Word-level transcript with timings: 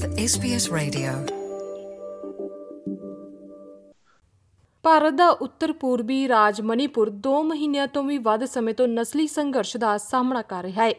with 0.00 0.12
SBS 0.12 0.64
Radio. 0.76 1.12
Bharat 4.82 5.12
ਦਾ 5.12 5.28
ਉੱਤਰ 5.28 5.72
ਪੂਰਬੀ 5.72 6.28
ਰਾਜ 6.28 6.60
ਮਣੀਪੁਰ 6.60 7.10
2 7.10 7.42
ਮਹੀਨਿਆਂ 7.42 7.86
ਤੋਂ 7.86 8.04
ਵੀ 8.04 8.18
ਵੱਧ 8.18 8.44
ਸਮੇਂ 8.44 8.74
ਤੋਂ 8.74 8.88
ਨਸਲੀ 8.88 9.26
ਸੰਘਰਸ਼ 9.26 9.76
ਦਾ 9.76 9.98
ਸਾਹਮਣਾ 9.98 10.42
ਕਰ 10.42 10.62
ਰਿਹਾ 10.62 10.84
ਹੈ। 10.84 10.94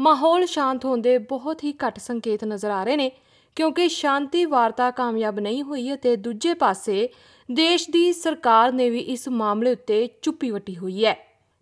ਮਾਹੌਲ 0.00 0.46
ਸ਼ਾਂਤ 0.46 0.84
ਹੋਣ 0.84 1.00
ਦੇ 1.00 1.18
ਬਹੁਤ 1.18 1.64
ਹੀ 1.64 1.74
ਘੱਟ 1.86 1.98
ਸੰਕੇਤ 1.98 2.44
ਨਜ਼ਰ 2.44 2.70
ਆ 2.70 2.84
ਰਹੇ 2.84 2.96
ਨੇ, 2.96 3.12
ਕਿਉਂਕਿ 3.56 3.88
ਸ਼ਾਂਤੀ 3.88 4.44
ਵਾਰਤਾ 4.44 4.90
ਕਾਮਯਾਬ 4.90 5.40
ਨਹੀਂ 5.40 5.62
ਹੋਈ 5.62 5.94
ਅਤੇ 5.94 6.16
ਦੂਜੇ 6.16 6.54
ਪਾਸੇ 6.54 7.08
ਦੇਸ਼ 7.52 7.90
ਦੀ 7.90 8.12
ਸਰਕਾਰ 8.12 8.72
ਨੇ 8.72 8.90
ਵੀ 8.90 8.98
ਇਸ 8.98 9.28
ਮਾਮਲੇ 9.28 9.72
ਉੱਤੇ 9.72 10.08
ਚੁੱਪੀ 10.22 10.50
ਵੱਟੀ 10.50 10.76
ਹੋਈ 10.76 11.04
ਹੈ। 11.04 11.16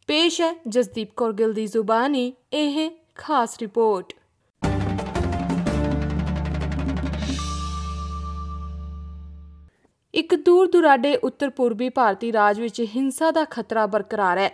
ਪੇਸ਼ 0.07 0.41
ਹੈ 0.41 0.61
ਜਸਦੀਪ 0.69 1.15
ਕੌਰ 1.17 1.33
ਗਿੱਲ 1.33 1.53
ਦੀ 1.53 1.67
ਜ਼ੁਬਾਨੀ, 1.67 2.33
ਇਹ 2.53 2.91
ਖਾਸ 3.15 3.59
ਰਿਪੋਰਟ। 3.61 4.13
ਇੱਕ 10.15 10.35
ਦੂਰ 10.35 10.67
ਦੁਰਾਡੇ 10.67 11.17
ਉੱਤਰ 11.17 11.51
ਪੂਰਬੀ 11.51 11.89
ਭਾਰਤੀ 11.89 12.33
ਰਾਜ 12.33 12.61
ਵਿੱਚ 12.61 12.81
ਹਿੰਸਾ 12.81 13.31
ਦਾ 13.31 13.45
ਖਤਰਾ 13.45 13.87
ਬਰਕਰਾਰ 13.87 14.39
ਹੈ। 14.39 14.51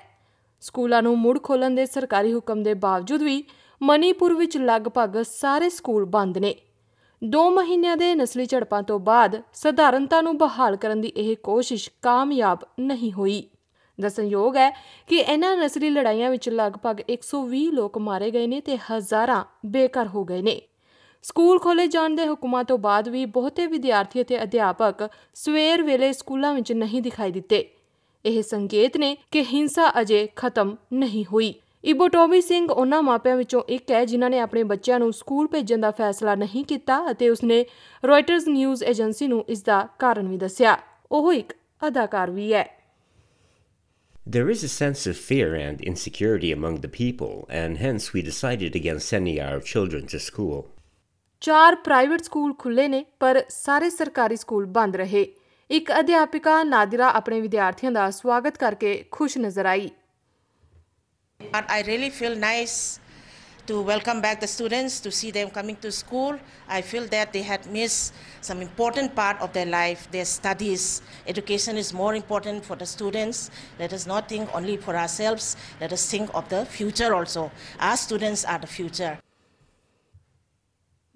ਸਕੂਲਾਂ 0.60 1.02
ਨੂੰ 1.02 1.18
ਮੁੜ 1.18 1.38
ਖੋਲਣ 1.42 1.70
ਦੇ 1.70 1.86
ਸਰਕਾਰੀ 1.86 2.34
ਹੁਕਮ 2.34 2.62
ਦੇ 2.62 2.74
ਬਾਵਜੂਦ 2.74 3.22
ਵੀ 3.22 3.44
ਮਣੀਪੁਰ 3.82 4.34
ਵਿੱਚ 4.34 4.56
ਲਗਭਗ 4.56 5.22
ਸਾਰੇ 5.22 5.68
ਸਕੂਲ 5.68 6.04
ਬੰਦ 6.04 6.38
ਨੇ। 6.38 6.54
2 7.22 7.50
ਮਹੀਨਿਆਂ 7.50 7.96
ਦੇ 7.96 8.14
ਨਸਲੀ 8.14 8.46
ਝੜਪਾਂ 8.46 8.82
ਤੋਂ 8.82 8.98
ਬਾਅਦ 8.98 9.42
ਸਧਾਰਨਤਾ 9.52 10.20
ਨੂੰ 10.20 10.38
ਬਹਾਲ 10.38 10.76
ਕਰਨ 10.76 11.00
ਦੀ 11.00 11.08
ਇਹ 11.08 11.36
ਕੋਸ਼ਿਸ਼ 11.36 11.90
ਕਾਮਯਾਬ 12.02 12.58
ਨਹੀਂ 12.80 13.12
ਹੋਈ। 13.12 13.50
ਦੱਸਣਯੋਗ 14.00 14.56
ਹੈ 14.56 14.70
ਕਿ 15.06 15.16
ਇਹਨਾਂ 15.16 15.56
ਨਸਲੀ 15.56 15.90
ਲੜਾਈਆਂ 15.90 16.30
ਵਿੱਚ 16.30 16.48
ਲਗਭਗ 16.48 17.00
120 17.10 17.70
ਲੋਕ 17.70 17.98
ਮਾਰੇ 17.98 18.30
ਗਏ 18.30 18.46
ਨੇ 18.46 18.60
ਤੇ 18.60 18.76
ਹਜ਼ਾਰਾਂ 18.76 19.44
ਬੇਘਰ 19.66 20.06
ਹੋ 20.06 20.24
ਗਏ 20.24 20.42
ਨੇ। 20.42 20.60
ਸਕੂਲ 21.22 21.58
ਖੋਲੇ 21.58 21.86
ਜਾਣ 21.86 22.14
ਦੇ 22.14 22.26
ਹੁਕਮਾਂ 22.28 22.64
ਤੋਂ 22.64 22.78
ਬਾਅਦ 22.78 23.08
ਵੀ 23.08 23.24
ਬਹੁਤੇ 23.24 23.66
ਵਿਦਿਆਰਥੀ 23.66 24.22
ਅਤੇ 24.22 24.42
ਅਧਿਆਪਕ 24.42 25.08
ਸਵੇਰ 25.34 25.82
ਵੇਲੇ 25.82 26.12
ਸਕੂਲਾਂ 26.12 26.54
ਵਿੱਚ 26.54 26.72
ਨਹੀਂ 26.72 27.02
ਦਿਖਾਈ 27.02 27.32
ਦਿੱਤੇ। 27.32 27.70
ਇਹ 28.24 28.42
ਸੰਕੇਤ 28.42 28.96
ਨੇ 28.96 29.16
ਕਿ 29.30 29.44
ਹਿੰਸਾ 29.44 29.92
ਅਜੇ 30.00 30.28
ਖਤਮ 30.36 30.76
ਨਹੀਂ 30.92 31.24
ਹੋਈ। 31.32 31.54
ਇਬੋਟੋਮੀ 31.84 32.40
ਸਿੰਘ 32.40 32.72
ਉਹਨਾਂ 32.72 33.02
ਮਾਪਿਆਂ 33.02 33.36
ਵਿੱਚੋਂ 33.36 33.62
ਇੱਕ 33.68 33.90
ਹੈ 33.90 34.04
ਜਿਨ੍ਹਾਂ 34.04 34.30
ਨੇ 34.30 34.38
ਆਪਣੇ 34.38 34.62
ਬੱਚਿਆਂ 34.62 34.98
ਨੂੰ 34.98 35.12
ਸਕੂਲ 35.12 35.48
ਭੇਜਣ 35.48 35.78
ਦਾ 35.78 35.90
ਫੈਸਲਾ 35.90 36.34
ਨਹੀਂ 36.34 36.64
ਕੀਤਾ 36.64 37.10
ਅਤੇ 37.10 37.28
ਉਸਨੇ 37.28 37.66
ਰॉयਟਰਸ 38.04 38.48
ਨਿਊਜ਼ 38.48 38.84
ਏਜੰਸੀ 38.84 39.28
ਨੂੰ 39.28 39.44
ਇਸ 39.48 39.62
ਦਾ 39.62 39.88
ਕਾਰਨ 39.98 40.28
ਵੀ 40.28 40.36
ਦੱਸਿਆ। 40.36 40.78
ਉਹ 41.12 41.32
ਇੱਕ 41.32 41.52
ਅਦਾਕਾਰ 41.88 42.30
ਵੀ 42.30 42.52
ਹੈ। 42.52 42.80
There 44.36 44.48
is 44.48 44.60
a 44.64 44.72
sense 44.72 45.08
of 45.10 45.16
fear 45.30 45.48
and 45.54 45.78
insecurity 45.90 46.50
among 46.58 46.76
the 46.76 46.90
people, 46.90 47.32
and 47.48 47.78
hence 47.78 48.12
we 48.14 48.22
decided 48.22 48.76
against 48.82 49.08
sending 49.14 49.38
our 49.46 49.60
children 49.72 50.04
to 50.04 50.20
school. 50.28 50.79
ਚਾਰ 51.41 51.75
ਪ੍ਰਾਈਵੇਟ 51.75 52.23
ਸਕੂਲ 52.23 52.53
ਖੁੱਲੇ 52.59 52.87
ਨੇ 52.87 53.03
ਪਰ 53.19 53.43
ਸਾਰੇ 53.49 53.89
ਸਰਕਾਰੀ 53.89 54.35
ਸਕੂਲ 54.35 54.65
ਬੰਦ 54.77 54.95
ਰਹੇ 54.95 55.25
ਇੱਕ 55.69 55.91
ਅਧਿਆਪਿਕਾ 55.99 56.63
ਨਾਦਿਰਾ 56.63 57.09
ਆਪਣੇ 57.17 57.39
ਵਿਦਿਆਰਥੀਆਂ 57.41 57.91
ਦਾ 57.91 58.09
ਸਵਾਗਤ 58.11 58.57
ਕਰਕੇ 58.57 59.03
ਖੁਸ਼ 59.11 59.37
ਨਜ਼ਰ 59.37 59.65
ਆਈ 59.65 59.89
But 61.39 61.71
I 61.75 61.81
really 61.87 62.09
feel 62.17 62.35
nice 62.41 62.75
to 63.67 63.81
welcome 63.81 64.21
back 64.21 64.39
the 64.39 64.47
students, 64.47 64.99
to 65.01 65.11
see 65.11 65.31
them 65.31 65.49
coming 65.49 65.75
to 65.77 65.91
school. 65.91 66.37
I 66.67 66.81
feel 66.81 67.07
that 67.07 67.33
they 67.33 67.41
had 67.41 67.65
missed 67.67 68.13
some 68.41 68.61
important 68.61 69.15
part 69.15 69.41
of 69.41 69.51
their 69.53 69.65
life, 69.65 70.07
their 70.11 70.25
studies. 70.25 71.01
Education 71.27 71.75
is 71.75 71.91
more 71.93 72.13
important 72.15 72.63
for 72.63 72.75
the 72.75 72.85
students. 72.85 73.49
Let 73.79 73.93
us 73.93 74.05
not 74.05 74.29
think 74.29 74.53
only 74.53 74.77
for 74.77 74.95
ourselves, 74.95 75.55
let 75.81 75.91
us 75.91 76.09
think 76.09 76.29
of 76.33 76.49
the 76.49 76.65
future 76.67 77.13
also. 77.13 77.51
Our 77.79 77.97
students 77.97 78.45
are 78.45 78.59
the 78.59 78.67
future. 78.69 79.13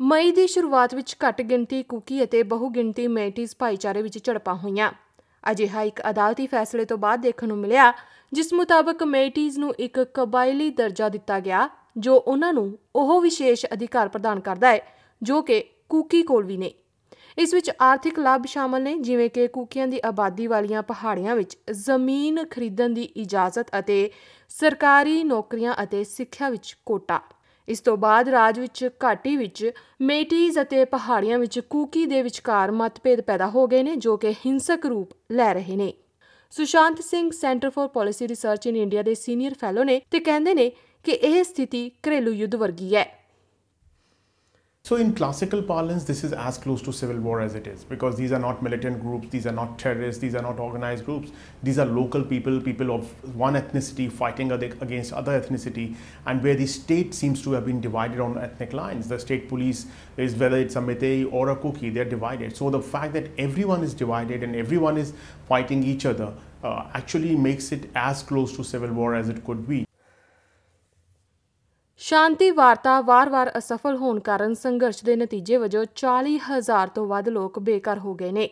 ਮਈ 0.01 0.31
ਦੀ 0.31 0.47
ਸ਼ੁਰੂਆਤ 0.47 0.95
ਵਿੱਚ 0.95 1.17
ਘੱਟ 1.29 1.43
ਗਿਣਤੀ 1.43 1.83
ਕੁਕੀ 1.83 2.25
ਅਤੇ 2.25 2.43
ਬਹੁ 2.43 2.69
ਗਿਣਤੀ 2.69 3.07
Métis 3.09 3.57
ਭਾਈਚਾਰੇ 3.59 4.03
ਵਿੱਚ 4.03 4.19
ਝੜਪਾਂ 4.25 4.55
ਹੋਈਆਂ। 4.55 4.91
ਅਜਿਹਾ 5.51 5.83
ਇੱਕ 5.83 6.01
ਅਦਾਲਤੀ 6.11 6.47
ਫੈਸਲੇ 6.47 6.85
ਤੋਂ 6.85 6.99
ਬਾਅਦ 6.99 7.21
ਦੇਖਣ 7.21 7.49
ਨੂੰ 7.49 7.59
ਮਿਲਿਆ, 7.59 7.93
ਜਿਸ 8.33 8.53
ਮੁਤਾਬਕ 8.53 9.03
ਮੈਟਿਸ 9.03 9.59
ਨੂੰ 9.59 9.75
ਇੱਕ 9.79 10.01
ਕਬਾਇਲੀ 10.01 10.71
ਦਰਜਾ 10.71 11.09
ਦਿੱਤਾ 11.09 11.41
ਗਿਆ, 11.41 11.69
ਜੋ 11.99 12.17
ਉਹਨਾਂ 12.17 12.53
ਨੂੰ 12.53 12.79
ਉਹ 12.97 13.21
ਵਿਸ਼ੇਸ਼ 13.21 13.67
ਅਧਿਕਾਰ 13.73 14.09
ਪ੍ਰਦਾਨ 14.09 14.41
ਕਰਦਾ 14.41 14.69
ਹੈ, 14.69 14.81
ਜੋ 15.23 15.43
ਕਿ 15.43 15.65
ਕੁਕੀ 15.89 16.23
ਕੋਲ 16.23 16.45
ਵੀ 16.45 16.57
ਨੇ। 16.57 16.73
ਇਸ 17.39 17.55
ਵਿੱਚ 17.55 17.71
ਆਰਥਿਕ 17.81 18.19
ਲਾਭ 18.19 18.47
ਸ਼ਾਮਲ 18.47 18.83
ਨੇ, 18.83 18.99
ਜਿਵੇਂ 18.99 19.31
ਕਿ 19.31 19.47
ਕੁਕੀਆਂ 19.49 19.87
ਦੀ 19.87 20.01
ਆਬਾਦੀ 20.05 20.47
ਵਾਲੀਆਂ 20.47 20.83
ਪਹਾੜੀਆਂ 20.83 21.37
ਵਿੱਚ 21.37 21.57
ਜ਼ਮੀਨ 21.71 22.45
ਖਰੀਦਣ 22.45 22.91
ਦੀ 22.91 23.03
ਇਜਾਜ਼ਤ 23.03 23.67
ਅਤੇ 23.79 24.11
ਸਰਕਾਰੀ 24.49 25.25
ਨੌਕਰੀਆਂ 25.25 25.75
ਅਤੇ 25.83 26.05
ਸਿੱਖਿਆ 26.05 26.49
ਵਿੱਚ 26.49 26.77
ਕੋਟਾ। 26.87 27.21
ਇਸ 27.69 27.81
ਤੋਂ 27.81 27.97
ਬਾਅਦ 27.97 28.29
ਰਾਜ 28.29 28.59
ਵਿੱਚ 28.61 28.89
ਘਾਟੀ 29.05 29.37
ਵਿੱਚ 29.37 29.71
ਮੇਟੀਜ਼ 30.01 30.59
ਅਤੇ 30.61 30.85
ਪਹਾੜੀਆਂ 30.85 31.39
ਵਿੱਚ 31.39 31.59
ਕੂਕੀ 31.61 32.07
ਦੇ 32.07 32.23
ਵਿਚਕਾਰ 32.23 32.71
ਮਤਭੇਦ 32.71 33.21
ਪੈਦਾ 33.21 33.47
ਹੋ 33.47 33.67
ਗਏ 33.67 33.83
ਨੇ, 33.83 33.97
ਜੋ 33.97 34.17
ਕਿ 34.17 34.33
ਹਿੰਸਕ 34.47 34.87
ਰੂਪ 34.87 35.11
ਲੈ 35.33 35.53
ਰਹੇ 35.55 35.77
ਨੇ। 35.77 35.93
Sushant 36.51 37.01
Singh 37.01 37.31
centre 37.31 37.71
for 37.71 37.89
policy 37.89 38.29
research 38.29 38.67
in 38.67 38.77
India 38.77 39.03
ਦੇ 39.03 39.15
ਸੀਨੀਅਰ 39.15 39.55
ਫੈਲੋ 39.55 39.85
ਨੇ 39.85 40.01
ਤੇ 40.11 40.21
ਕਹਿੰਦੇ 40.21 40.55
ਨੇ 40.55 40.71
ਕਿ 41.05 41.13
ਇਹ 41.13 41.43
ਸਥਿਤੀ 41.45 41.91
ਘਰੇਲੂ 42.09 42.33
ਯੁੱਧ 42.33 42.55
ਵਰਗੀ 42.55 42.95
ਹੈ। 42.97 43.24
So, 44.87 44.97
in 44.97 45.15
classical 45.15 45.63
parlance, 45.63 46.05
this 46.05 46.25
is 46.25 46.35
as 46.35 46.59
close 46.59 46.83
to 46.83 46.93
civil 46.93 47.17
war 47.17 47.41
as 47.41 47.55
it 47.55 47.67
is 47.67 47.85
because 47.85 48.17
these 48.19 48.33
are 48.33 48.39
not 48.39 48.63
militant 48.63 49.01
groups, 49.01 49.29
these 49.31 49.47
are 49.47 49.53
not 49.53 49.79
terrorists, 49.79 50.21
these 50.21 50.35
are 50.35 50.43
not 50.43 50.61
organized 50.61 51.07
groups. 51.07 51.31
These 51.63 51.79
are 51.79 51.87
local 51.87 52.23
people, 52.23 52.61
people 52.61 52.91
of 52.95 53.07
one 53.35 53.55
ethnicity 53.55 54.13
fighting 54.13 54.53
against 54.53 55.15
other 55.15 55.41
ethnicity, 55.41 55.97
and 56.27 56.43
where 56.43 56.55
the 56.55 56.67
state 56.67 57.15
seems 57.15 57.41
to 57.45 57.53
have 57.53 57.65
been 57.65 57.81
divided 57.81 58.21
on 58.21 58.37
ethnic 58.37 58.75
lines. 58.75 59.09
The 59.09 59.19
state 59.19 59.49
police 59.49 59.87
is 60.19 60.35
whether 60.35 60.59
it's 60.59 60.77
a 60.77 60.81
Meitei 60.81 61.33
or 61.33 61.49
a 61.49 61.57
Kuki, 61.57 61.89
they're 61.89 62.05
divided. 62.05 62.55
So, 62.55 62.69
the 62.69 62.83
fact 62.83 63.15
that 63.15 63.31
everyone 63.39 63.83
is 63.83 63.95
divided 63.95 64.43
and 64.43 64.55
everyone 64.55 64.99
is 64.99 65.15
fighting 65.49 65.83
each 65.83 66.05
other 66.05 66.31
uh, 66.63 66.91
actually 66.93 67.37
makes 67.37 67.73
it 67.73 67.89
as 67.95 68.23
close 68.23 68.55
to 68.59 68.63
civil 68.63 68.93
war 68.93 69.15
as 69.15 69.31
it 69.31 69.47
could 69.47 69.67
be. 69.67 69.84
ਸ਼ਾਂਤੀ 71.97 72.51
ਵਾਰਤਾ 72.51 73.01
ਵਾਰ-ਵਾਰ 73.01 73.51
ਅਸਫਲ 73.59 73.97
ਹੋਣ 73.97 74.19
ਕਾਰਨ 74.21 74.55
ਸੰਘਰਸ਼ 74.55 75.05
ਦੇ 75.05 75.17
ਨਤੀਜੇ 75.17 75.57
ਵਜੋਂ 75.57 75.85
40000 75.97 76.89
ਤੋਂ 76.95 77.07
ਵੱਧ 77.07 77.29
ਲੋਕ 77.29 77.59
ਬੇਘਰ 77.59 77.99
ਹੋ 77.99 78.15
ਗਏ 78.15 78.33
ਨੇ। 78.33 78.49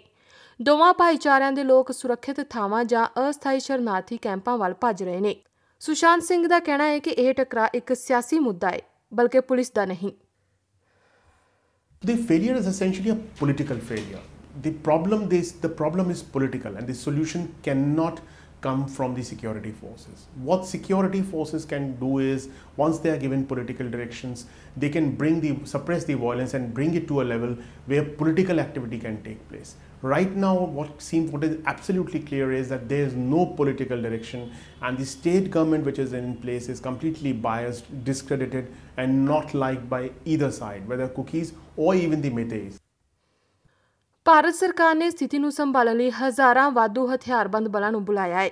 ਦੋਵਾਂ 0.63 0.93
ਭਾਈਚਾਰਿਆਂ 0.95 1.53
ਦੇ 1.53 1.65
ਲੋਕ 1.65 1.93
ਸੁਰੱਖਿਅਤ 1.93 2.41
ਥਾਵਾਂ 2.51 2.85
ਜਾਂ 2.85 3.07
ਅਸਥਾਈ 3.31 3.61
ਸ਼ਰਨਾਰਥੀ 3.61 4.17
ਕੈਂਪਾਂ 4.17 4.57
ਵੱਲ 4.59 4.75
ਭੱਜ 4.81 5.03
ਰਹੇ 5.03 5.21
ਨੇ। 5.21 5.37
ਸੁਸ਼ਾਂਤ 5.81 6.23
ਸਿੰਘ 6.23 6.47
ਦਾ 6.49 6.59
ਕਹਿਣਾ 6.59 6.85
ਹੈ 6.85 6.99
ਕਿ 6.99 7.11
ਇਹ 7.11 7.35
ਟਕਰਾ 7.35 7.69
ਇੱਕ 7.75 7.95
ਸਿਆਸੀ 7.97 8.39
ਮੁੱਦਾ 8.39 8.71
ਹੈ, 8.71 8.81
ਬਲਕਿ 9.15 9.41
ਪੁਲਿਸ 9.41 9.71
ਦਾ 9.71 9.85
ਨਹੀਂ। 9.85 10.13
The 12.03 12.17
failure 12.29 12.55
is 12.61 12.69
essentially 12.69 13.11
a 13.11 13.19
political 13.41 13.83
failure. 13.91 14.23
The 14.65 14.73
problem 14.87 15.21
this 15.33 15.51
the 15.65 15.73
problem 15.81 16.15
is 16.15 16.23
political 16.37 16.79
and 16.79 16.89
the 16.93 16.97
solution 17.03 17.45
cannot 17.67 18.23
come 18.63 18.87
from 18.87 19.15
the 19.15 19.23
security 19.23 19.73
forces. 19.73 20.27
What 20.37 20.65
security 20.65 21.21
forces 21.21 21.65
can 21.65 21.97
do 21.97 22.19
is 22.19 22.49
once 22.77 22.99
they 23.01 23.11
are 23.11 23.19
given 23.19 23.45
political 23.45 23.91
directions, 23.91 24.47
they 24.77 24.89
can 24.89 25.15
bring 25.15 25.41
the 25.41 25.59
suppress 25.67 26.05
the 26.05 26.15
violence 26.15 26.55
and 26.55 26.73
bring 26.73 26.95
it 26.95 27.07
to 27.09 27.21
a 27.21 27.25
level 27.25 27.57
where 27.87 28.05
political 28.05 28.61
activity 28.61 28.99
can 28.99 29.23
take 29.23 29.47
place. 29.49 29.75
Right 30.01 30.35
now, 30.35 30.55
what 30.59 31.01
seems 31.01 31.31
what 31.31 31.45
is 31.45 31.59
absolutely 31.67 32.21
clear 32.21 32.53
is 32.53 32.69
that 32.71 32.89
there 32.89 33.05
is 33.05 33.15
no 33.15 33.47
political 33.47 34.01
direction, 34.01 34.53
and 34.81 34.99
the 34.99 35.07
state 35.07 35.51
government 35.51 35.85
which 35.85 35.99
is 35.99 36.13
in 36.13 36.37
place 36.39 36.69
is 36.69 36.81
completely 36.81 37.33
biased, 37.33 38.05
discredited, 38.05 38.73
and 38.97 39.25
not 39.25 39.55
liked 39.55 39.89
by 39.89 40.11
either 40.25 40.51
side, 40.51 40.89
whether 40.89 41.09
cookies 41.09 41.53
or 41.77 41.95
even 41.95 42.21
the 42.21 42.31
Meiteis. 42.31 42.79
Bharat 44.25 44.55
ਸਰਕਾਰ 44.55 44.95
ਨੇ 44.95 45.11
ਸਥਿਤੀ 45.11 45.39
ਨੂੰ 45.39 45.53
ਸੰਭਾਲਣ 45.53 45.97
ਲਈ 45.97 46.11
ਹਜ਼ਾਰਾਂ 46.11 46.71
ਵਾਧੂ 46.71 47.15
ਹਥਿਆਰਬੰਦ 47.15 47.69
ਬਲਾਂ 47.69 47.93
ਨੂੰ 47.93 48.05
ਬੁਲਾਇਆ 48.05 48.41
ਹੈ। 48.41 48.49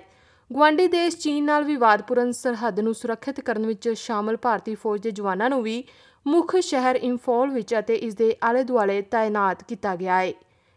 ਗਵਾਂਡੀ 0.54 0.88
ਦੇਸ਼ 0.88 1.16
ਚੀਨ 1.16 1.44
ਨਾਲ 1.44 1.64
ਵਿਵਾਦਪੂਰਨ 1.64 2.32
ਸਰਹੱਦ 2.32 2.80
ਨੂੰ 2.80 2.94
ਸੁਰੱਖਿਅਤ 2.94 3.40
ਕਰਨ 3.40 3.66
ਵਿੱਚ 3.66 3.88
ਸ਼ਾਮਲ 3.88 4.36
ਭਾਰਤੀ 4.36 4.74
ਫੌਜ 4.74 5.00
ਦੇ 5.00 5.10
ਜਵਾਨਾਂ 5.10 5.50
ਨੂੰ 5.50 5.62
ਵੀ 5.62 5.84
ਮੁੱਖ 6.26 6.56
ਸ਼ਹਿਰ 6.56 6.96
ਇੰਫੋਲ 6.96 7.50
ਵਿੱਚ 7.50 7.78
ਅਤੇ 7.78 7.94
ਇਸ 7.94 8.14
ਦੇ 8.14 8.36
ਆਲੇ-ਦੁਆਲੇ 8.44 9.02
ਤਾਇਨਾਤ 9.02 9.62
ਕੀਤਾ 9.62 9.96
ਗਿਆ 9.96 10.20
ਹੈ। 10.20 10.32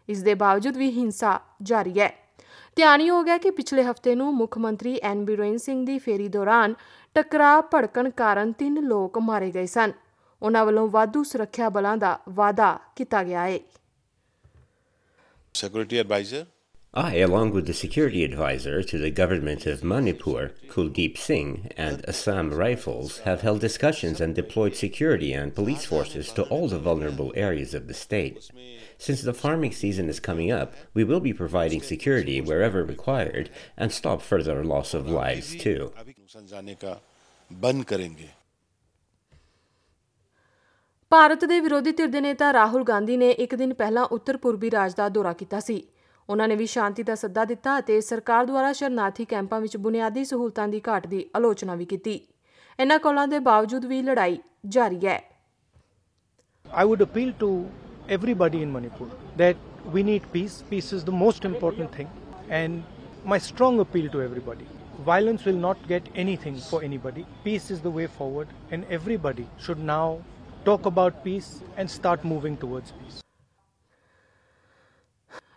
ਇਸ 0.10 0.24
ਦੇ 0.24 0.34
ਬਾਵਜੂਦ 0.34 0.78
ਵੀ 0.78 0.92
ਹਿੰਸਾ 0.92 1.40
ਜਾਰੀ 1.62 2.00
ਹੈ। 2.00 2.14
ਧਿਆਨਯੋਗ 2.76 3.28
ਹੈ 3.28 3.38
ਕਿ 3.38 3.50
ਪਿਛਲੇ 3.50 3.84
ਹਫ਼ਤੇ 3.84 4.16
ਨੂੰ 4.16 4.34
ਮੁੱਖ 4.34 4.58
ਮੰਤਰੀ 4.58 5.00
ਐਨ 5.04 5.26
ਬਿਰੇਨ 5.26 5.58
ਸਿੰਘ 5.58 5.86
ਦੀ 5.86 6.00
ਫੇਰੀ 6.00 6.28
ਦੌਰਾਨ 6.28 6.74
ਟਕਰਾਅ 7.16 7.62
ਭੜਕਣ 7.62 8.10
ਕਾਰਨ 8.10 8.52
ਤਿੰਨ 8.52 8.80
ਲੋਕ 8.80 9.18
ਮਾਰੇ 9.18 9.52
ਗਏ 9.52 9.66
ਸਨ। 9.66 9.92
ਉਹਨਾਂ 10.42 10.66
ਵੱਲੋਂ 10.66 10.88
ਵਾਧੂ 10.88 11.24
ਸੁਰੱਖਿਆ 11.24 11.70
ਬਲਾਂ 11.70 11.98
ਦਾ 11.98 12.20
ਵਾਅਦਾ 12.30 12.80
ਕੀਤਾ 12.96 13.24
ਗਿਆ 13.24 13.44
ਹੈ। 13.44 13.60
Security 15.54 16.00
advisor. 16.00 16.48
I, 16.96 17.18
along 17.18 17.52
with 17.52 17.66
the 17.66 17.74
security 17.74 18.24
advisor 18.24 18.84
to 18.84 18.98
the 19.00 19.10
government 19.10 19.66
of 19.66 19.84
Manipur, 19.84 20.52
Kuldeep 20.68 21.18
Singh, 21.18 21.72
and 21.76 22.08
Assam 22.08 22.52
Rifles, 22.54 23.20
have 23.20 23.42
held 23.42 23.62
discussions 23.62 24.22
and 24.22 24.36
deployed 24.36 24.76
security 24.76 25.34
and 25.34 25.56
police 25.56 25.86
forces 25.86 26.32
to 26.34 26.44
all 26.44 26.68
the 26.68 26.78
vulnerable 26.78 27.32
areas 27.36 27.74
of 27.74 27.88
the 27.88 27.96
state. 27.96 28.50
Since 29.00 29.24
the 29.24 29.34
farming 29.34 29.72
season 29.72 30.08
is 30.08 30.20
coming 30.20 30.52
up, 30.52 30.76
we 30.94 31.04
will 31.04 31.20
be 31.20 31.34
providing 31.34 31.82
security 31.82 32.42
wherever 32.42 32.84
required 32.84 33.50
and 33.76 33.92
stop 33.92 34.22
further 34.22 34.64
loss 34.64 34.94
of 34.94 35.10
lives 35.10 35.56
too. 35.56 35.94
Bharat 41.14 41.44
ਦੇ 41.46 41.60
ਵਿਰੋਧੀ 41.60 41.92
ਧਿਰ 41.92 42.08
ਦੇ 42.10 42.20
ਨੇਤਾ 42.22 42.52
ਰਾਹੁਲ 42.54 42.84
ਗਾਂਧੀ 42.84 43.16
ਨੇ 43.18 43.30
ਇੱਕ 43.44 43.54
ਦਿਨ 43.56 43.74
ਪਹਿਲਾਂ 43.74 44.06
ਉੱਤਰ 44.12 44.38
ਪੂਰਬੀ 44.38 44.70
ਰਾਜ 44.72 44.94
ਦਾ 44.98 45.10
ਦੌਰਾ 45.18 45.34
ਕੀਤਾ 45.42 45.60
ਸੀ 45.60 45.76
ਉਹਨਾਂ 46.30 46.48
ਨੇ 46.48 46.56
ਵੀ 46.56 46.66
ਸ਼ਾਂਤੀ 46.68 47.04
ਦਾ 47.04 47.16
ਸੱਦਾ 47.16 47.44
ਦਿੱਤਾ 47.46 47.78
ਅਤੇ 47.80 48.00
ਸਰਕਾਰ 48.02 48.46
ਦੁਆਰਾ 48.46 48.72
ਸ਼ਰਨਾਰਥੀ 48.80 49.26
ਕੈਂਪਾਂ 49.34 49.60
ਵਿੱਚ 49.62 49.76
ਬੁਨਿਆਦੀ 49.84 50.24
ਸਹੂਲਤਾਂ 50.26 50.68
ਦੀ 50.68 50.82
ਘਾਟ 50.88 51.06
ਦੀ 51.08 51.24
ਆਲੋਚਨਾ 51.36 51.76
ਵੀ 51.76 51.86
ਕੀਤੀ 51.86 52.20
ਇਨ੍ਹਾਂ 52.80 53.00
ਕੌਲਾਂ 53.00 53.28
ਦੇ 53.28 53.40
ਬਾਵਜੂਦ 53.50 53.86
ਵੀ 53.86 54.02
ਲੜਾਈ 54.02 54.40
ਜਾਰੀ 54.78 55.00
ਹੈ 55.06 55.20
I 56.66 56.88
would 56.90 57.06
appeal 57.08 57.32
to 57.40 57.52
everybody 58.18 58.66
in 58.66 58.76
Manipur 58.76 59.12
that 59.38 59.64
we 59.96 60.08
need 60.12 60.30
peace. 60.34 60.60
Peace 60.72 60.92
is 60.98 61.08
the 61.12 61.18
most 61.20 61.50
important 61.52 61.98
thing. 61.98 62.14
And 62.58 62.84
my 63.32 63.44
strong 63.44 63.82
appeal 63.82 64.14
to 64.14 64.28
everybody 64.28 64.72
violence 65.06 65.46
will 65.46 65.60
not 65.62 65.88
get 65.88 66.14
anything 66.18 66.62
for 66.66 66.84
anybody. 66.84 67.32
Peace 67.44 67.72
is 67.72 67.82
the 67.82 67.92
way 67.92 68.14
forward, 68.14 68.62
and 68.72 68.94
everybody 68.94 69.52
should 69.60 69.84
now 69.88 70.06
talk 70.66 70.86
about 70.86 71.16
peace 71.24 71.48
and 71.78 71.90
start 71.90 72.22
moving 72.24 72.56
towards 72.62 72.92
peace. 72.92 73.20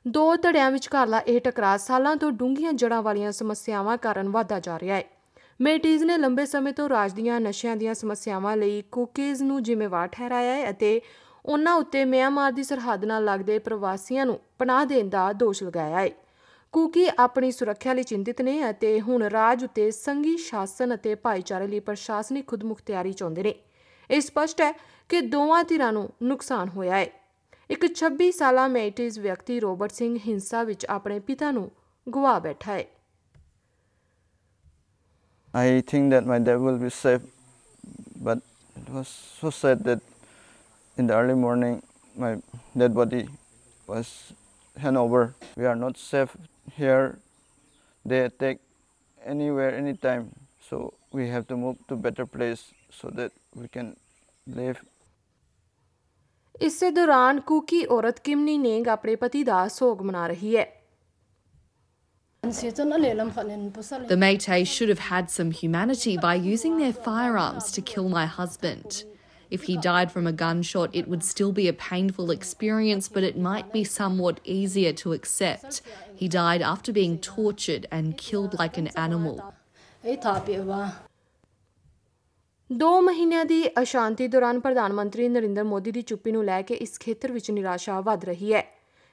ਦੋ 0.09 0.37
ਧੜਿਆਂ 0.37 0.71
ਵਿਚਕਾਰਲਾ 0.71 1.19
ਇਹ 1.19 1.41
ਟਕਰਾਅ 1.41 1.79
ਸਾਲਾਂ 1.79 2.17
ਤੋਂ 2.17 2.31
ਡੂੰਘੀਆਂ 2.33 2.73
ਜੜ੍ਹਾਂ 2.73 3.03
ਵਾਲੀਆਂ 3.03 3.33
ਸਮੱਸਿਆਵਾਂ 3.33 3.97
ਕਾਰਨ 3.99 4.29
ਵਧਦਾ 4.29 4.61
ਜਾ 4.61 4.79
ਰਿਹਾ 4.79 4.97
ਹੈ। 4.97 5.05
ਮੇਟੀਜ਼ 5.61 6.05
ਨੇ 6.05 6.17
ਲੰਬੇ 6.19 6.47
ਸਮੇਂ 6.47 6.73
ਤੋਂ 6.73 6.89
ਰਾਜ 6.89 7.13
ਦੀਆਂ 7.13 7.41
ਨਸ਼ਿਆਂ 7.41 7.77
ਦੀਆਂ 7.77 7.95
ਸਮੱਸਿਆਵਾਂ 7.95 8.57
ਲਈ 8.57 8.83
ਕੁਕੀਜ਼ 8.93 9.43
ਨੂੰ 9.43 9.63
ਜ਼ਿੰਮੇਵਾਰ 9.63 10.09
ਠਹਿਰਾਇਆ 10.09 10.55
ਹੈ 10.55 10.71
ਅਤੇ 10.71 11.01
ਉਹਨਾਂ 11.45 11.75
ਉੱਤੇ 11.75 12.05
ਮਿਆਂਮਾਰ 12.05 12.53
ਦੀ 12.53 12.63
ਸਰਹੱਦ 12.63 13.05
ਨਾਲ 13.05 13.25
ਲੱਗਦੇ 13.25 13.59
ਪ੍ਰਵਾਸੀਆਂ 13.59 14.27
ਨੂੰ 14.27 14.41
ਪਨਾਹ 14.59 14.85
ਦੇਣ 14.85 15.09
ਦਾ 15.09 15.33
ਦੋਸ਼ 15.33 15.63
ਲਗਾਇਆ 15.63 16.01
ਹੈ। 16.01 16.11
ਕੁਕੀ 16.73 17.07
ਆਪਣੀ 17.19 17.51
ਸੁਰੱਖਿਆ 17.51 17.93
ਲਈ 17.93 18.03
ਚਿੰਤਿਤ 18.03 18.43
ਨੇ 18.43 18.71
ਅਤੇ 18.71 19.01
ਹੁਣ 19.01 19.23
ਰਾਜ 19.23 19.65
ਉੱਤੇ 19.65 19.91
ਸੰਘੀ 19.91 20.37
ਸ਼ਾਸਨ 20.37 20.95
ਅਤੇ 20.95 21.15
ਭਾਈਚਾਰੇ 21.15 21.67
ਲਈ 21.67 21.81
ਪ੍ਰਸ਼ਾਸਨਿਕ 21.81 22.47
ਖੁਦਮੁਖਤਿਆਰੀ 22.47 23.13
ਚਾਹੁੰਦੇ 23.13 23.43
ਨੇ। 23.43 23.55
ਇਹ 24.11 24.21
ਸਪਸ਼ਟ 24.21 24.61
ਹੈ 24.61 24.73
ਕਿ 25.11 25.21
ਦੋਵਾਂ 25.21 25.63
ਧਿਰਾਂ 25.65 25.93
ਨੂੰ 25.93 26.09
ਨੁਕਸਾਨ 26.23 26.69
ਹੋਇਆ 26.69 26.97
ਹੈ 26.97 27.07
ਇੱਕ 27.71 27.85
26 27.93 28.31
ਸਾਲਾ 28.39 28.67
ਮੇਟਿਸ 28.69 29.19
ਵਿਅਕਤੀ 29.19 29.59
ਰੋਬਰਟ 29.61 29.93
ਸਿੰਘ 29.93 30.17
ਹਿੰਸਾ 30.27 30.63
ਵਿੱਚ 30.65 30.87
ਆਪਣੇ 30.91 31.19
ਪਿਤਾ 31.31 31.51
ਨੂੰ 31.51 31.71
ਗਵਾ 32.07 32.39
ਬੈਠਾ 32.39 32.73
ਹੈ 32.73 32.85
I 35.55 35.81
think 35.91 36.13
that 36.13 36.27
my 36.31 36.37
dad 36.47 36.63
will 36.63 36.79
be 36.81 36.89
safe, 36.95 37.23
but 38.25 38.41
it 38.81 38.89
was 38.97 39.13
so 39.37 39.53
sad 39.59 39.85
that 39.85 40.03
in 40.97 41.07
the 41.11 41.15
early 41.19 41.37
morning 41.45 41.79
my 42.17 42.33
dead 42.77 42.99
body 42.99 43.21
was 43.89 44.11
handed 44.77 45.01
over. 45.01 45.23
We 45.57 45.67
are 45.67 45.77
not 45.77 45.97
safe 45.99 46.35
here. 46.79 47.19
They 48.05 48.21
attack 48.25 48.59
anywhere, 49.21 49.71
anytime. 49.75 50.27
So 50.61 50.95
we 51.13 51.29
have 51.29 51.47
to 51.49 51.57
move 51.57 51.79
to 51.89 51.97
better 51.97 52.27
place 52.27 52.67
so 52.91 53.11
that 53.11 53.33
we 53.55 53.69
can 53.69 53.97
live. 54.47 54.85
ਇਸੇ 56.62 56.90
ਦੌਰਾਨ 56.92 57.40
ਕੁਕੀ 57.40 57.86
ਔਰਤ 57.92 58.20
ਕਿਮਨੀ 58.24 58.58
ਨੇਂਗ 58.58 58.88
ਆਪਣੇ 58.88 59.16
ਪਤੀ 59.22 59.44
ਦਾ 59.44 59.68
ਸੋਗ 59.68 60.02
ਮਨਾ 60.02 60.28
ਰਹੀ 60.28 60.56
ਹੈ 60.58 60.66
The 64.10 64.18
Métis 64.22 64.70
should 64.76 64.92
have 64.92 65.02
had 65.08 65.28
some 65.34 65.50
humanity 65.58 66.14
by 66.24 66.32
using 66.46 66.80
their 66.80 66.96
firearms 67.08 67.68
to 67.76 67.84
kill 67.90 68.08
my 68.14 68.24
husband. 68.38 68.98
If 69.58 69.68
he 69.68 69.76
died 69.86 70.12
from 70.16 70.30
a 70.32 70.34
gunshot, 70.40 70.98
it 71.02 71.12
would 71.12 71.28
still 71.28 71.52
be 71.60 71.68
a 71.72 71.76
painful 71.84 72.34
experience, 72.36 73.10
but 73.18 73.28
it 73.30 73.38
might 73.50 73.72
be 73.76 73.84
somewhat 73.92 74.42
easier 74.56 74.94
to 75.04 75.14
accept. 75.18 75.80
He 76.24 76.32
died 76.38 76.66
after 76.72 76.98
being 77.00 77.18
tortured 77.30 77.88
and 78.00 78.18
killed 78.26 78.58
like 78.64 78.82
an 78.84 78.90
animal. 79.06 79.36
ਦੋ 82.71 83.01
ਮਹੀਨਿਆਂ 83.01 83.45
ਦੀ 83.45 83.63
ਅਸ਼ਾਂਤੀ 83.83 84.27
ਦੌਰਾਨ 84.29 84.59
ਪ੍ਰਧਾਨ 84.61 84.93
ਮੰਤਰੀ 84.93 85.29
ਨਰਿੰਦਰ 85.29 85.65
ਮੋਦੀ 85.65 85.91
ਦੀ 85.91 86.01
ਚੁੱਪੀ 86.03 86.33
ਨੂੰ 86.33 86.45
ਲੈ 86.45 86.63
ਕੇ 86.63 86.75
ਇਸ 86.75 86.99
ਖੇਤਰ 86.99 87.33
ਵਿੱਚ 87.33 87.51
ਨਿਰਾਸ਼ਾ 87.51 88.01
ਵੱਧ 88.01 88.25
ਰਹੀ 88.25 88.53
ਹੈ। 88.53 88.65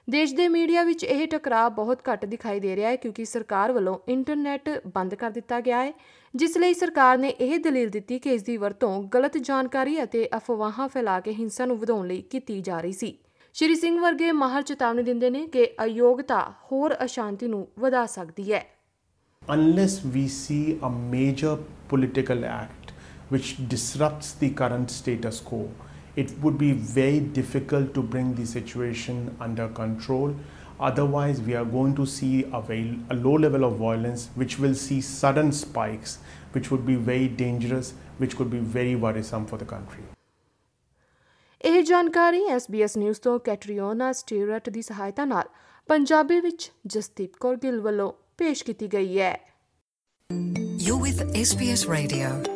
ਦੇਸ਼ 0.07 0.33
ਦੇ 0.35 0.47
ਮੀਡੀਆ 0.47 0.83
ਵਿੱਚ 0.83 1.03
ਇਹ 1.03 1.27
ਟਕਰਾਅ 1.27 1.69
ਬਹੁਤ 1.69 1.99
ਘੱਟ 2.11 2.25
ਦਿਖਾਈ 2.25 2.59
ਦੇ 2.59 2.75
ਰਿਹਾ 2.75 2.89
ਹੈ 2.89 2.95
ਕਿਉਂਕਿ 2.95 3.25
ਸਰਕਾਰ 3.25 3.71
ਵੱਲੋਂ 3.71 3.97
ਇੰਟਰਨੈਟ 4.07 4.69
ਬੰਦ 4.87 5.15
ਕਰ 5.15 5.31
ਦਿੱਤਾ 5.31 5.59
ਗਿਆ 5.59 5.83
ਹੈ, 5.83 5.93
ਜਿਸ 6.35 6.57
ਲਈ 6.57 6.73
ਸਰਕਾਰ 6.73 7.17
ਨੇ 7.17 7.29
ਇਹ 7.29 7.59
ਦਲੀਲ 7.59 7.89
ਦਿੱਤੀ 7.89 8.19
ਕਿ 8.19 8.29
ਇਸ 8.29 8.43
ਦੀ 8.43 8.57
ਵਰਤੋਂ 8.57 9.03
ਗਲਤ 9.03 9.37
ਜਾਣਕਾਰੀ 9.37 10.03
ਅਤੇ 10.03 10.29
ਅਫਵਾਹਾਂ 10.37 10.87
ਫੈਲਾ 10.87 11.19
ਕੇ 11.19 11.33
ਹਿੰਸਾ 11.33 11.65
ਨੂੰ 11.65 11.77
ਵਧਾਉਣ 11.77 12.07
ਲਈ 12.07 12.21
ਕੀਤੀ 12.21 12.61
ਜਾ 12.61 12.79
ਰਹੀ 12.81 12.91
ਸੀ। 12.91 13.17
ਸ਼੍ਰੀ 13.53 13.75
ਸਿੰਘ 13.75 13.99
ਵਰਗੇ 13.99 14.31
ਮਾਹਰ 14.31 14.61
ਚੇਤਾਵਨੀ 14.61 15.03
ਦਿੰਦੇ 15.03 15.29
ਨੇ 15.29 15.47
ਕਿ 15.47 15.65
ਅਯੋਗਤਾ 15.83 16.53
ਹੋਰ 16.71 16.95
ਅਸ਼ਾਂਤੀ 17.05 17.47
ਨੂੰ 17.47 17.67
ਵਧਾ 17.79 18.05
ਸਕਦੀ 18.05 18.53
ਹੈ। 18.53 18.65
Unless 19.41 19.95
we 20.15 20.25
see 20.33 20.63
a 20.81 20.91
major 21.13 21.53
political 21.91 22.43
act 22.51 22.82
which 23.33 23.51
disrupts 23.67 24.33
the 24.41 24.49
current 24.51 24.91
status 24.91 25.39
quo, 25.39 25.61
it 26.15 26.31
would 26.41 26.57
be 26.57 26.71
very 26.71 27.19
difficult 27.37 27.93
to 27.95 28.03
bring 28.03 28.35
the 28.35 28.45
situation 28.45 29.35
under 29.39 29.67
control. 29.69 30.35
Otherwise, 30.79 31.41
we 31.41 31.55
are 31.55 31.65
going 31.65 31.95
to 31.95 32.05
see 32.05 32.45
a, 32.53 32.61
very, 32.61 32.99
a 33.09 33.15
low 33.15 33.33
level 33.33 33.63
of 33.63 33.77
violence, 33.77 34.29
which 34.35 34.59
will 34.59 34.75
see 34.75 35.01
sudden 35.01 35.51
spikes, 35.51 36.19
which 36.51 36.69
would 36.69 36.85
be 36.85 36.95
very 36.95 37.27
dangerous, 37.27 37.93
which 38.19 38.37
could 38.37 38.51
be 38.51 38.59
very 38.59 38.95
worrisome 38.95 39.45
for 39.45 39.57
the 39.57 39.69
country. 39.75 40.03
ਇਹ 41.65 41.83
ਜਾਣਕਾਰੀ 41.83 42.41
SBS 42.55 42.97
news 42.97 43.19
ਤੋਂ 43.21 43.39
ਕੈਟਰੀਓਨਾ 43.39 44.11
ਸਟੀਰਟ 44.13 44.69
ਦੀ 44.69 44.81
ਸਹਾਇਤਾ 44.81 45.25
ਨਾਲ 45.25 45.49
ਪੰਜਾਬੀ 45.87 46.39
ਵਿੱਚ 46.41 46.71
ਜਸਦੀਪ 46.87 47.37
ਕੌਰ 47.39 47.55
ਗਿੱਲ 47.63 47.79
ਵੱਲੋਂ 47.81 48.11
ਪੇਸ਼ 48.37 48.63
ਕੀਤੀ 48.63 48.87
ਗਈ 48.93 49.19
ਹੈ 49.19 49.37
You're 50.85 51.01
with 51.05 51.21
SBS 51.41 51.87
Radio. 51.95 52.52